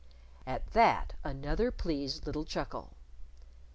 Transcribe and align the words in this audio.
At 0.47 0.65
that, 0.73 1.13
another 1.23 1.69
pleased 1.69 2.25
little 2.25 2.43
chuckle. 2.43 2.93